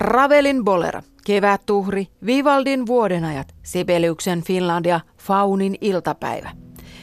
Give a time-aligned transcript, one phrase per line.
[0.00, 6.50] Ravelin Bolero, Kevättuhri, Vivaldin vuodenajat, Sibeliuksen Finlandia, Faunin iltapäivä.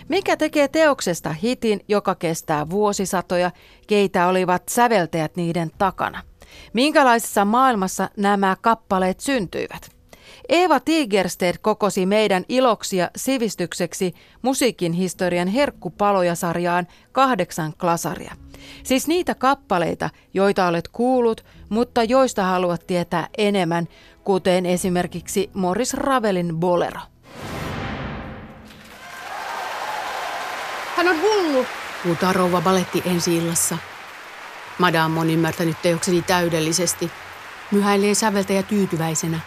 [0.10, 3.52] Mikä tekee teoksesta hitin, joka kestää vuosisatoja,
[3.88, 6.24] keitä olivat säveltäjät niiden takana?
[6.74, 9.90] Minkälaisessa maailmassa nämä kappaleet syntyivät?
[10.50, 18.36] Eeva Tigersted kokosi meidän iloksi ja sivistykseksi musiikin historian herkkupaloja-sarjaan kahdeksan klasaria.
[18.84, 23.88] Siis niitä kappaleita, joita olet kuullut, mutta joista haluat tietää enemmän,
[24.24, 27.00] kuten esimerkiksi Morris Ravelin Bolero.
[30.96, 31.66] Hän on hullu,
[32.06, 33.78] huutaa rouva baletti ensi illassa.
[34.78, 37.12] Madame on ymmärtänyt teokseni täydellisesti.
[37.72, 39.40] Myhäilee säveltäjä tyytyväisenä.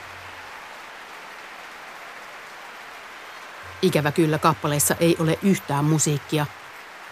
[3.83, 6.47] Ikävä kyllä kappaleessa ei ole yhtään musiikkia,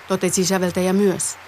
[0.08, 1.38] totesi säveltäjä myös.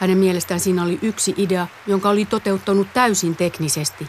[0.00, 4.06] Hänen mielestään siinä oli yksi idea, jonka oli toteuttanut täysin teknisesti.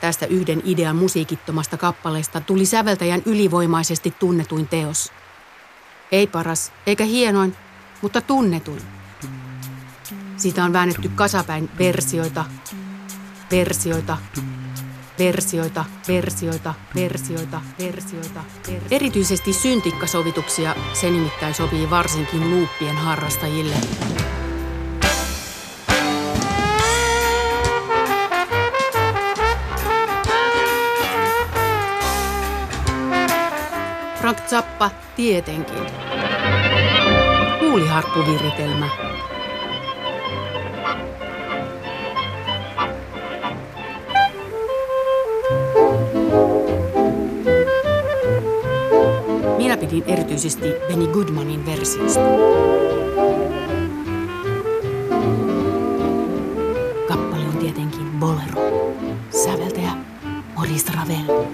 [0.00, 5.12] Tästä yhden idean musiikittomasta kappaleesta tuli säveltäjän ylivoimaisesti tunnetuin teos.
[6.12, 7.56] Ei paras, eikä hienoin,
[8.02, 8.82] mutta tunnetuin.
[10.36, 12.44] Siitä on väännetty kasapäin versioita,
[13.50, 14.18] versioita,
[15.18, 18.86] versioita, versioita, versioita, versioita, versioita.
[18.90, 23.74] Erityisesti syntikkasovituksia se nimittäin sopii varsinkin luuppien harrastajille.
[34.20, 35.86] Frank Zappa tietenkin.
[37.60, 39.03] Huuliharppuviritelmä.
[49.86, 52.20] Pidin erityisesti Benny Goodmanin versiosta.
[57.08, 58.92] Kappale on tietenkin Bolero.
[59.44, 59.96] Säveltäjä
[60.54, 61.46] Maurice Ravel.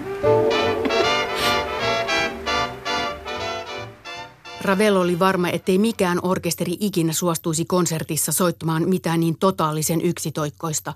[4.62, 10.94] Ravel oli varma, ettei mikään orkesteri ikinä suostuisi konsertissa soittamaan mitään niin totaalisen yksitoikkoista.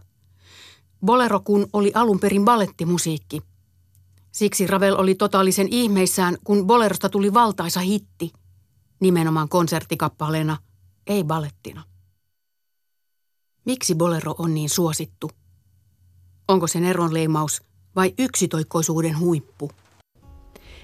[1.06, 3.42] Bolero kun oli alun perin ballettimusiikki.
[4.34, 8.32] Siksi Ravel oli totaalisen ihmeissään, kun Bolerosta tuli valtaisa hitti.
[9.00, 10.56] Nimenomaan konserttikappaleena,
[11.06, 11.82] ei ballettina.
[13.64, 15.30] Miksi Bolero on niin suosittu?
[16.48, 17.62] Onko se Neron leimaus
[17.96, 19.70] vai yksitoikkoisuuden huippu?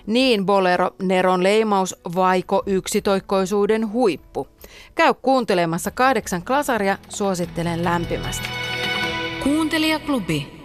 [0.06, 4.48] Niin bolero, Neron leimaus vaiko yksitoikkoisuuden huippu.
[4.94, 8.48] Käy kuuntelemassa kahdeksan klasaria, suosittelen lämpimästi.
[9.42, 10.59] Kuuntelijaklubi.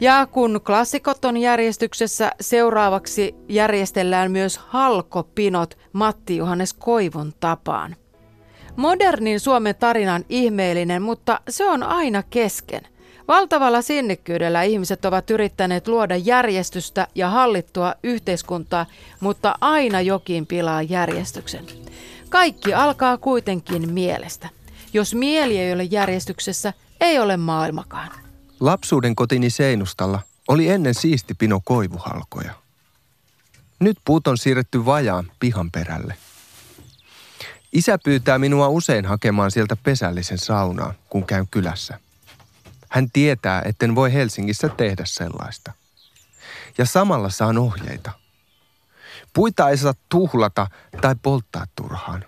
[0.00, 7.96] Ja kun klassikot on järjestyksessä, seuraavaksi järjestellään myös halkopinot Matti Johannes Koivun tapaan.
[8.76, 12.82] Modernin Suomen tarina on ihmeellinen, mutta se on aina kesken–
[13.28, 18.86] Valtavalla sinnikkyydellä ihmiset ovat yrittäneet luoda järjestystä ja hallittua yhteiskuntaa,
[19.20, 21.64] mutta aina jokin pilaa järjestyksen.
[22.28, 24.48] Kaikki alkaa kuitenkin mielestä.
[24.92, 28.27] Jos mieli ei ole järjestyksessä, ei ole maailmakaan.
[28.60, 32.52] Lapsuuden kotini Seinustalla oli ennen siisti pino koivuhalkoja.
[33.80, 36.16] Nyt puut on siirretty vajaan pihan perälle.
[37.72, 42.00] Isä pyytää minua usein hakemaan sieltä pesällisen saunaa, kun käyn kylässä–
[42.88, 45.72] hän tietää, etten voi Helsingissä tehdä sellaista.
[46.78, 48.10] Ja samalla saan ohjeita.
[49.34, 50.66] Puita ei saa tuhlata
[51.00, 52.24] tai polttaa turhaan.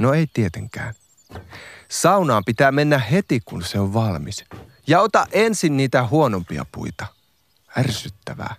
[0.00, 0.94] No ei tietenkään.
[1.88, 4.44] Saunaan pitää mennä heti, kun se on valmis.
[4.90, 7.06] Ja ota ensin niitä huonompia puita.
[7.78, 8.54] Ärsyttävää.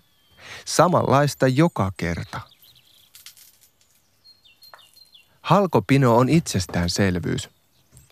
[0.65, 2.41] Samanlaista joka kerta.
[5.41, 7.49] Halkopino on itsestäänselvyys.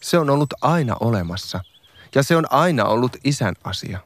[0.01, 1.63] Se on ollut aina olemassa–
[2.15, 3.99] ja se on aina ollut isän asia.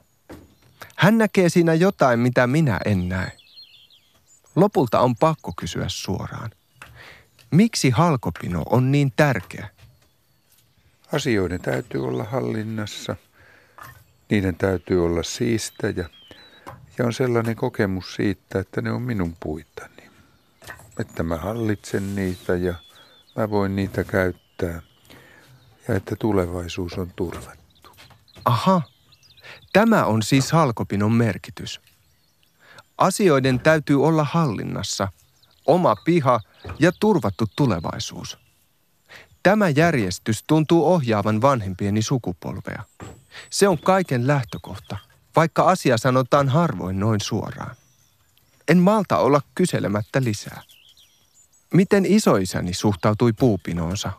[0.95, 3.31] Hän näkee siinä jotain, mitä minä en näe.
[4.55, 6.51] Lopulta on pakko kysyä suoraan.
[7.51, 9.69] Miksi halkopino on niin tärkeä?
[11.13, 13.15] Asioiden täytyy olla hallinnassa.
[14.33, 16.09] Niiden täytyy olla siistejä.
[16.97, 20.09] Ja on sellainen kokemus siitä, että ne on minun puitani.
[20.99, 22.73] Että mä hallitsen niitä ja
[23.35, 24.81] mä voin niitä käyttää.
[25.87, 27.89] Ja että tulevaisuus on turvattu.
[28.45, 28.81] Aha,
[29.73, 31.81] tämä on siis halkopinon merkitys.
[32.97, 35.07] Asioiden täytyy olla hallinnassa,
[35.65, 36.39] oma piha
[36.79, 38.37] ja turvattu tulevaisuus.
[39.43, 42.83] Tämä järjestys tuntuu ohjaavan vanhempieni sukupolvea.
[43.49, 44.97] Se on kaiken lähtökohta,
[45.35, 47.75] vaikka asia sanotaan harvoin noin suoraan.
[48.67, 50.61] En malta olla kyselemättä lisää.
[51.73, 54.11] Miten isoisäni suhtautui puupinoonsa?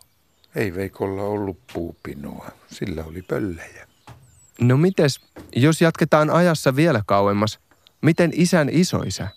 [0.54, 3.86] Ei Veikolla ollut puupinoa, sillä oli pöllejä.
[4.60, 5.20] No mites,
[5.56, 7.58] jos jatketaan ajassa vielä kauemmas,
[8.00, 9.28] miten isän isoisä?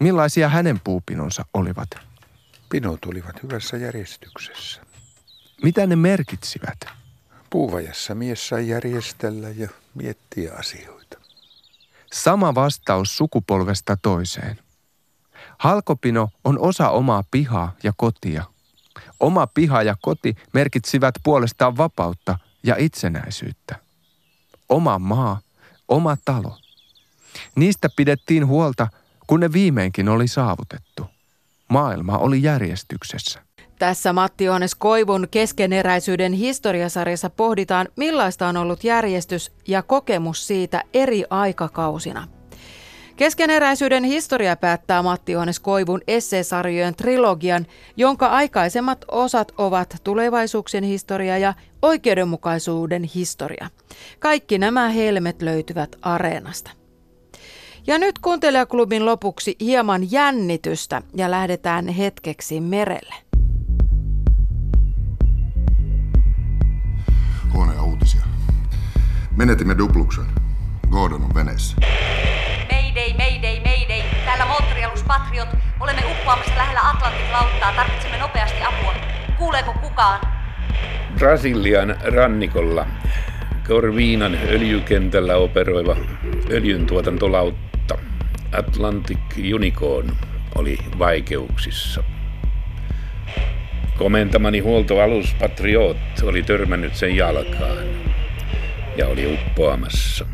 [0.00, 1.88] Millaisia hänen puupinonsa olivat?
[2.70, 4.80] Pinot olivat hyvässä järjestyksessä.
[5.62, 7.01] Mitä ne merkitsivät?
[7.52, 11.18] Puuvajassa mies sai järjestellä ja miettiä asioita.
[12.12, 14.58] Sama vastaus sukupolvesta toiseen.
[15.58, 18.44] Halkopino on osa omaa pihaa ja kotia.
[19.20, 23.76] Oma piha ja koti merkitsivät puolestaan vapautta ja itsenäisyyttä.
[24.68, 25.40] Oma maa,
[25.88, 26.58] oma talo.
[27.56, 28.88] Niistä pidettiin huolta,
[29.26, 31.06] kun ne viimeinkin oli saavutettu.
[31.68, 33.51] Maailma oli järjestyksessä.
[33.78, 41.24] Tässä Matti Johannes Koivun keskeneräisyyden historiasarjassa pohditaan, millaista on ollut järjestys ja kokemus siitä eri
[41.30, 42.28] aikakausina.
[43.16, 47.66] Keskeneräisyyden historia päättää Matti Johannes Koivun esseesarjojen trilogian,
[47.96, 53.70] jonka aikaisemmat osat ovat tulevaisuuksien historia ja oikeudenmukaisuuden historia.
[54.18, 56.70] Kaikki nämä helmet löytyvät areenasta.
[57.86, 63.14] Ja nyt kuuntelijaklubin lopuksi hieman jännitystä ja lähdetään hetkeksi merelle.
[67.52, 68.20] Huonoja uutisia.
[69.36, 70.24] Menetimme dupluksen.
[70.90, 71.76] Gordon on veneessä.
[72.72, 74.02] Mayday, mayday, mayday.
[74.24, 75.48] Täällä Montrealus Patriot.
[75.80, 77.72] Olemme uppoamassa lähellä Atlantin lauttaa.
[77.72, 78.94] Tarvitsemme nopeasti apua.
[79.38, 80.20] Kuuleeko kukaan?
[81.18, 82.86] Brasilian rannikolla
[83.68, 85.96] Corvinan öljykentällä operoiva
[86.50, 87.98] öljyntuotantolautta
[88.52, 89.18] Atlantic
[89.54, 90.12] Unicorn
[90.54, 92.04] oli vaikeuksissa.
[93.98, 97.86] Komentamani huoltoalus Patriot oli törmännyt sen jalkaan
[98.96, 100.26] ja oli uppoamassa.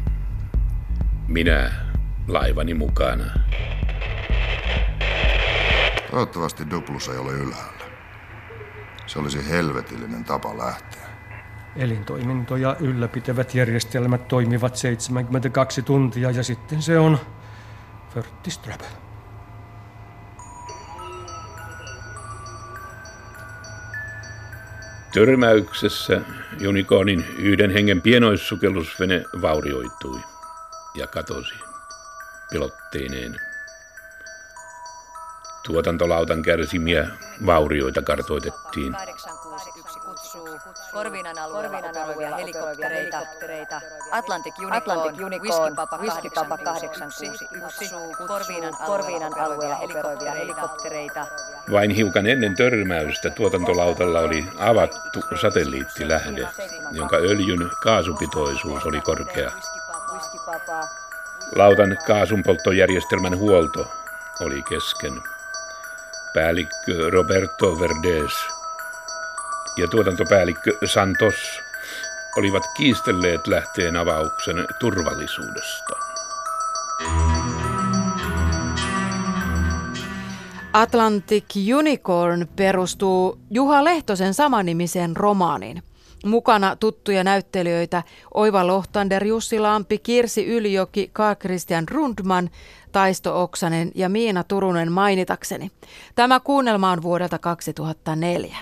[1.28, 1.70] Minä
[2.28, 3.24] laivani mukana.
[6.10, 7.84] Toivottavasti Duplus ei ole ylhäällä.
[9.06, 11.08] Se olisi helvetillinen tapa lähteä.
[11.76, 17.18] Elintoimintoja ylläpitävät järjestelmät toimivat 72 tuntia ja sitten se on
[18.14, 18.78] Förtiström.
[25.14, 26.20] Törmäyksessä
[26.68, 30.20] Unicornin yhden hengen pienoissukellusvene vaurioitui
[30.94, 31.54] ja katosi
[32.50, 33.36] pilotteineen.
[35.66, 37.08] Tuotantolautan kärsimiä
[37.46, 38.96] vaurioita kartoitettiin.
[40.92, 43.80] Korvinan alueella operoivia helikoptereita.
[44.10, 47.94] Atlantic Unicorn, Whiskey Papa 861,
[48.26, 51.26] Korvinan, Korvinan alueella operoivia helikoptereita.
[51.72, 56.48] Vain hiukan ennen törmäystä tuotantolautalla oli avattu satelliittilähde,
[56.92, 59.52] jonka öljyn kaasupitoisuus oli korkea.
[61.56, 63.86] Lautan kaasunpolttojärjestelmän huolto
[64.40, 65.22] oli kesken.
[66.34, 68.57] Päällikkö Roberto Verdes
[69.78, 71.34] ja tuotantopäällikkö Santos
[72.36, 75.96] olivat kiistelleet lähteen avauksen turvallisuudesta.
[80.72, 81.44] Atlantic
[81.78, 85.82] Unicorn perustuu Juha Lehtosen samanimiseen romaaniin.
[86.24, 88.02] Mukana tuttuja näyttelijöitä
[88.34, 92.50] Oiva Lohtander, Jussi Lampi, Kirsi Ylijoki, Karl Christian Rundman,
[92.92, 95.70] Taisto Oksanen ja Miina Turunen mainitakseni.
[96.14, 98.56] Tämä kuunnelma on vuodelta 2004.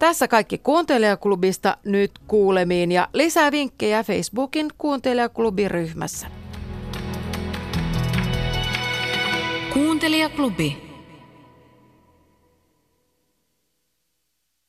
[0.00, 6.26] Tässä kaikki kuuntelijaklubista nyt kuulemiin ja lisää vinkkejä Facebookin kuuntelijaklubin ryhmässä.
[9.72, 10.89] Kuuntelijaklubi.